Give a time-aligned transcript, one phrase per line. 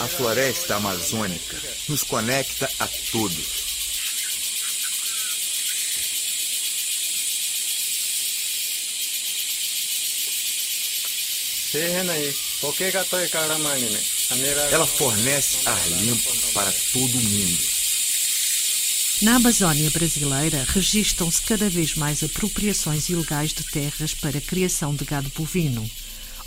[0.00, 3.66] A floresta amazônica nos conecta a todos.
[14.72, 17.64] Ela fornece ar limpo para todo mundo.
[19.20, 25.04] Na Amazónia brasileira, registram-se cada vez mais apropriações ilegais de terras para a criação de
[25.04, 25.90] gado bovino.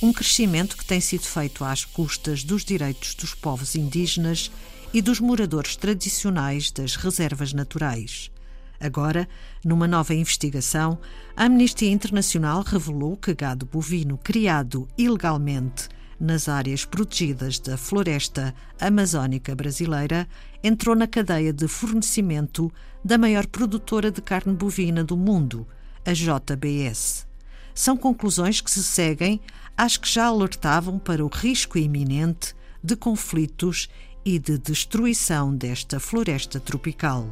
[0.01, 4.49] Um crescimento que tem sido feito às custas dos direitos dos povos indígenas
[4.93, 8.31] e dos moradores tradicionais das reservas naturais.
[8.79, 9.27] Agora,
[9.63, 10.97] numa nova investigação,
[11.35, 19.53] a Amnistia Internacional revelou que gado bovino criado ilegalmente nas áreas protegidas da floresta amazónica
[19.53, 20.27] brasileira
[20.63, 22.71] entrou na cadeia de fornecimento
[23.03, 25.67] da maior produtora de carne bovina do mundo,
[26.05, 27.27] a JBS.
[27.73, 29.39] São conclusões que se seguem
[29.79, 33.87] às que já alertavam para o risco iminente de conflitos
[34.25, 37.29] e de destruição desta floresta tropical.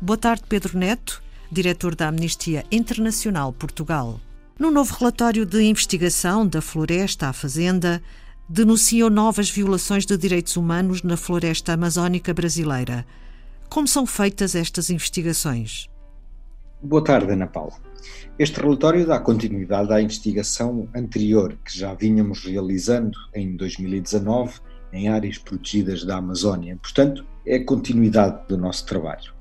[0.00, 4.20] Boa tarde, Pedro Neto, diretor da Amnistia Internacional Portugal.
[4.56, 8.00] No novo relatório de investigação da Floresta à Fazenda,
[8.48, 13.04] denunciam novas violações de direitos humanos na floresta amazónica brasileira.
[13.68, 15.90] Como são feitas estas investigações?
[16.82, 17.72] Boa tarde, Ana Paula.
[18.38, 24.60] Este relatório dá continuidade à investigação anterior que já vínhamos realizando em 2019
[24.92, 26.76] em áreas protegidas da Amazónia.
[26.76, 29.32] Portanto, é continuidade do nosso trabalho.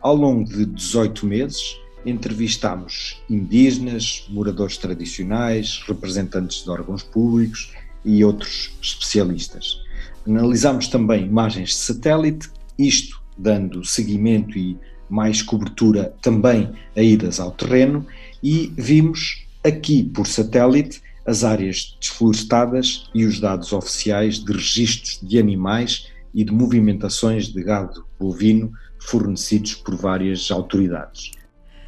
[0.00, 7.72] Ao longo de 18 meses, entrevistámos indígenas, moradores tradicionais, representantes de órgãos públicos
[8.04, 9.82] e outros especialistas.
[10.24, 14.78] Analisámos também imagens de satélite, isto dando seguimento e
[15.08, 18.06] mais cobertura também a idas ao terreno
[18.42, 25.38] e vimos aqui por satélite as áreas desflorestadas e os dados oficiais de registros de
[25.38, 31.32] animais e de movimentações de gado bovino fornecidos por várias autoridades.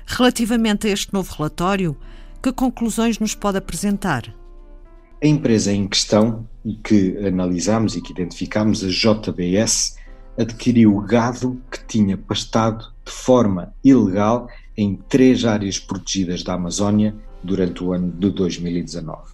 [0.07, 1.97] Relativamente a este novo relatório,
[2.43, 4.35] que conclusões nos pode apresentar?
[5.23, 9.97] A empresa em questão, e que analisamos e que identificamos, a JBS,
[10.39, 17.83] adquiriu gado que tinha pastado de forma ilegal em três áreas protegidas da Amazónia durante
[17.83, 19.33] o ano de 2019.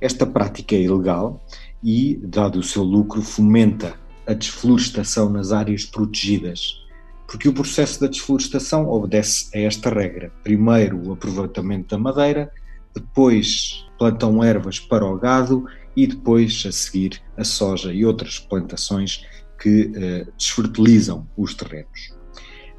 [0.00, 1.44] Esta prática é ilegal
[1.84, 3.94] e, dado o seu lucro, fomenta
[4.26, 6.82] a desflorestação nas áreas protegidas,
[7.26, 10.32] porque o processo da desflorestação obedece a esta regra.
[10.42, 12.50] Primeiro o aproveitamento da madeira,
[12.94, 19.22] depois plantam ervas para o gado e depois, a seguir, a soja e outras plantações
[19.60, 22.21] que eh, desfertilizam os terrenos.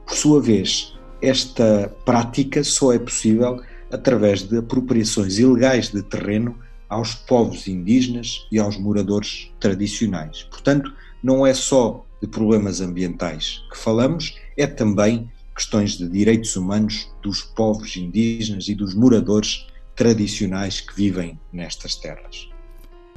[0.06, 6.58] Por sua vez, esta prática só é possível através de apropriações ilegais de terreno
[6.90, 10.44] aos povos indígenas e aos moradores tradicionais.
[10.44, 10.94] Portanto,
[11.24, 17.42] não é só de problemas ambientais que falamos, é também questões de direitos humanos dos
[17.42, 22.50] povos indígenas e dos moradores tradicionais que vivem nestas terras.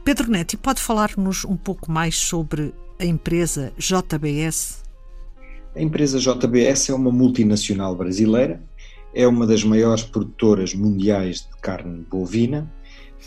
[0.05, 4.86] Pedro Neto, pode falar-nos um pouco mais sobre a empresa JBS?
[5.77, 8.63] A empresa JBS é uma multinacional brasileira,
[9.15, 12.73] é uma das maiores produtoras mundiais de carne bovina.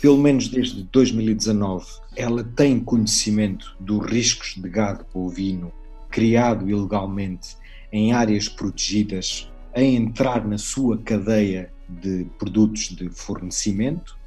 [0.00, 5.70] Pelo menos desde 2019, ela tem conhecimento dos riscos de gado bovino
[6.10, 7.56] criado ilegalmente
[7.92, 14.18] em áreas protegidas a entrar na sua cadeia de produtos de fornecimento.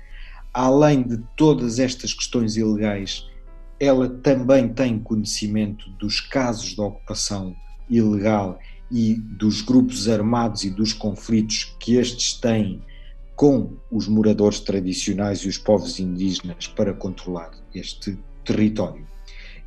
[0.54, 3.28] Além de todas estas questões ilegais,
[3.82, 7.54] ela também tem conhecimento dos casos de ocupação
[7.90, 8.60] ilegal
[8.92, 12.82] e dos grupos armados e dos conflitos que estes têm
[13.36, 19.06] com os moradores tradicionais e os povos indígenas para controlar este território.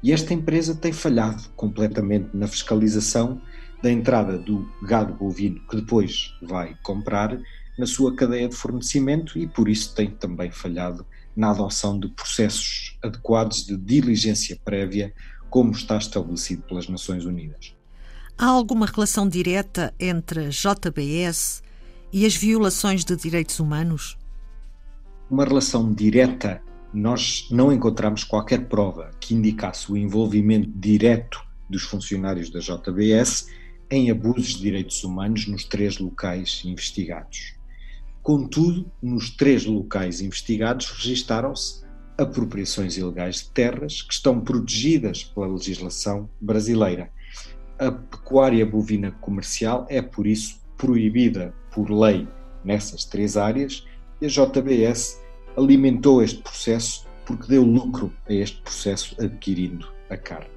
[0.03, 3.41] E esta empresa tem falhado completamente na fiscalização
[3.83, 7.37] da entrada do gado bovino que depois vai comprar
[7.79, 11.05] na sua cadeia de fornecimento e por isso tem também falhado
[11.35, 15.13] na adoção de processos adequados de diligência prévia,
[15.51, 17.77] como está estabelecido pelas Nações Unidas.
[18.39, 21.63] Há alguma relação direta entre a JBS
[22.13, 24.19] e as violações de direitos humanos?
[25.31, 26.63] Uma relação direta
[26.93, 33.49] nós não encontramos qualquer prova que indicasse o envolvimento direto dos funcionários da JBS
[33.91, 37.55] em abusos de direitos humanos nos três locais investigados.
[38.23, 41.87] Contudo, nos três locais investigados registaram-se
[42.19, 47.11] apropriações ilegais de terras que estão protegidas pela legislação brasileira.
[47.79, 52.27] A pecuária bovina comercial é, por isso, proibida por lei
[52.65, 53.87] nessas três áreas
[54.21, 55.21] e a JBS
[55.57, 60.51] alimentou este processo porque deu lucro a este processo adquirindo a carne.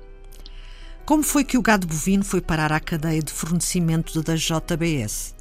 [1.05, 5.35] Como foi que o gado bovino foi parar à cadeia de fornecimento da JBS?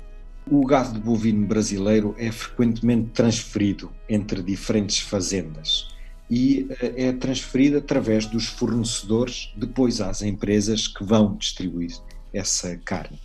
[0.50, 5.97] O gado bovino brasileiro é frequentemente transferido entre diferentes fazendas
[6.30, 11.96] e eh, é transferido através dos fornecedores depois às empresas que vão distribuir
[12.32, 13.18] essa carne.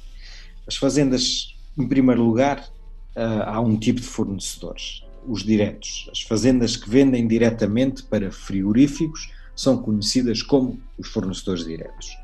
[0.68, 2.68] As fazendas, em primeiro lugar,
[3.16, 6.10] eh, há um tipo de fornecedores, os diretos.
[6.12, 12.24] As fazendas que vendem diretamente para frigoríficos são conhecidas como os fornecedores diretos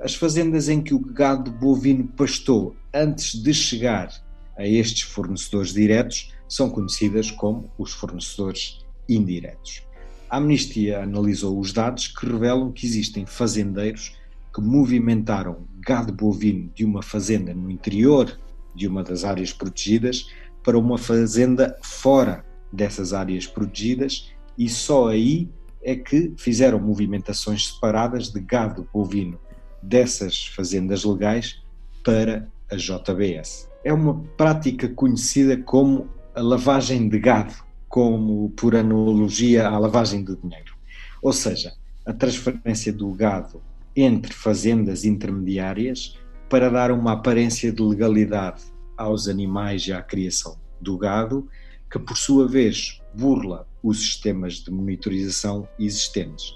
[0.00, 4.10] as fazendas em que o gado bovino pastou antes de chegar
[4.56, 9.82] a estes fornecedores diretos são conhecidas como os fornecedores indiretos.
[10.30, 14.16] A Amnistia analisou os dados que revelam que existem fazendeiros
[14.54, 18.38] que movimentaram gado bovino de uma fazenda no interior
[18.72, 20.28] de uma das áreas protegidas
[20.62, 25.48] para uma fazenda fora dessas áreas protegidas e só aí
[25.82, 29.36] é que fizeram movimentações separadas de gado bovino
[29.82, 31.60] dessas fazendas legais
[32.04, 33.68] para a JBS.
[33.82, 37.54] É uma prática conhecida como a lavagem de gado,
[37.90, 40.74] como por analogia à lavagem de dinheiro.
[41.20, 41.72] Ou seja,
[42.06, 43.60] a transferência do gado
[43.96, 46.16] entre fazendas intermediárias
[46.48, 48.62] para dar uma aparência de legalidade
[48.96, 51.48] aos animais e à criação do gado,
[51.90, 56.54] que por sua vez burla os sistemas de monitorização existentes.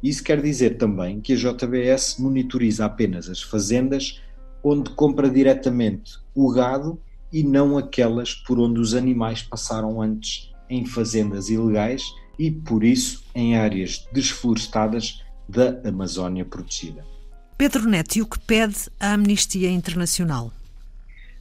[0.00, 4.22] Isso quer dizer também que a JBS monitoriza apenas as fazendas
[4.62, 7.00] onde compra diretamente o gado
[7.32, 12.02] e não aquelas por onde os animais passaram antes em fazendas ilegais
[12.38, 17.04] e, por isso, em áreas desflorestadas da Amazónia protegida.
[17.56, 20.52] Pedro Neto, e o que pede a Amnistia Internacional?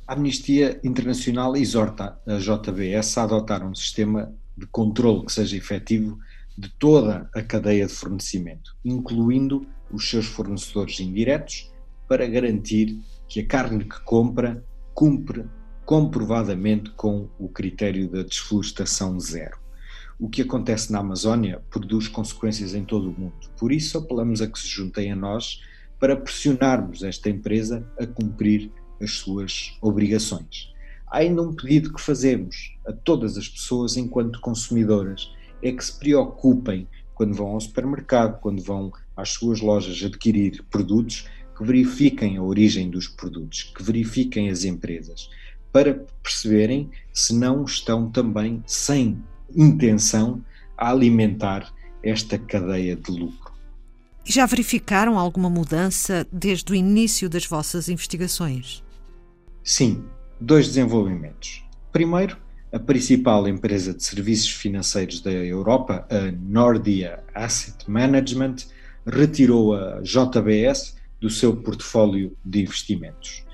[0.08, 6.18] A Amnistia Internacional exorta a JBS a adotar um sistema de controle que seja efetivo
[6.58, 11.70] de toda a cadeia de fornecimento, incluindo os seus fornecedores indiretos,
[12.08, 14.64] para garantir que a carne que compra
[14.94, 15.46] cumpre
[15.86, 19.58] comprovadamente com o critério da desflorestação zero.
[20.20, 23.50] O que acontece na Amazónia produz consequências em todo o mundo.
[23.58, 25.62] Por isso, apelamos a que se juntem a nós
[26.00, 28.72] para pressionarmos esta empresa a cumprir
[29.02, 30.74] as suas obrigações.
[31.08, 35.32] Há ainda um pedido que fazemos a todas as pessoas enquanto consumidoras
[35.62, 41.28] é que se preocupem quando vão ao supermercado, quando vão às suas lojas adquirir produtos,
[41.58, 45.30] que verifiquem a origem dos produtos, que verifiquem as empresas,
[45.76, 49.22] para perceberem se não estão também sem
[49.54, 50.42] intenção
[50.78, 51.70] a alimentar
[52.02, 53.54] esta cadeia de lucro.
[54.24, 58.82] Já verificaram alguma mudança desde o início das vossas investigações?
[59.66, 60.06] Sim,
[60.40, 61.66] dois desenvolvimentos.
[61.92, 62.38] Primeiro,
[62.72, 68.56] a principal empresa de serviços financeiros da Europa, a Nordia Asset Management,
[69.06, 73.45] retirou a JBS do seu portfólio de investimentos.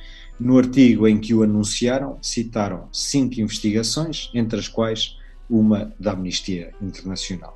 [0.42, 5.16] No artigo em que o anunciaram, citaram cinco investigações, entre as quais
[5.48, 7.56] uma da Amnistia Internacional.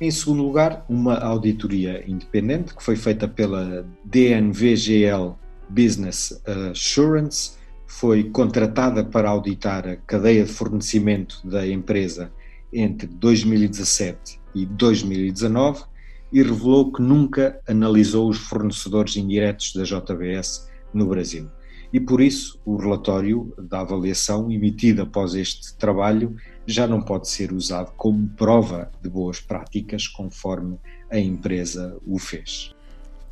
[0.00, 5.36] Em segundo lugar, uma auditoria independente que foi feita pela DNVGL
[5.68, 7.52] Business Assurance
[7.86, 12.32] foi contratada para auditar a cadeia de fornecimento da empresa
[12.72, 15.84] entre 2017 e 2019
[16.32, 21.48] e revelou que nunca analisou os fornecedores indiretos da JBS no Brasil.
[21.92, 27.52] E por isso, o relatório da avaliação emitido após este trabalho já não pode ser
[27.52, 30.78] usado como prova de boas práticas, conforme
[31.10, 32.74] a empresa o fez.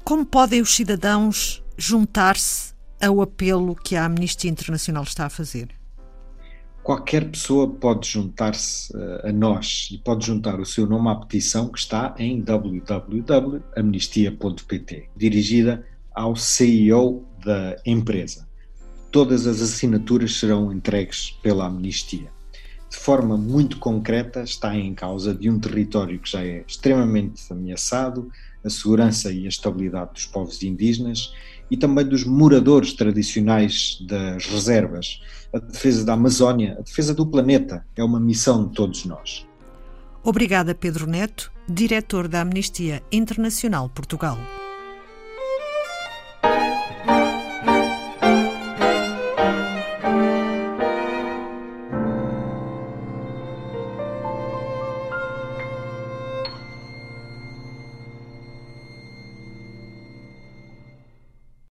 [0.03, 5.69] Como podem os cidadãos juntar-se ao apelo que a Amnistia Internacional está a fazer?
[6.83, 11.69] Qualquer pessoa pode juntar-se eh, a nós e pode juntar o seu nome à petição
[11.69, 15.85] que está em www.amnistia.pt, dirigida
[16.15, 18.46] ao CEO da empresa.
[19.17, 22.31] Todas as assinaturas serão entregues pela Amnistia.
[22.91, 28.31] De forma muito concreta, está em causa de um território que já é extremamente ameaçado,
[28.63, 31.33] a segurança e a estabilidade dos povos indígenas
[31.71, 35.23] e também dos moradores tradicionais das reservas.
[35.51, 39.47] A defesa da Amazónia, a defesa do planeta, é uma missão de todos nós.
[40.23, 44.37] Obrigada, Pedro Neto, diretor da Amnistia Internacional Portugal.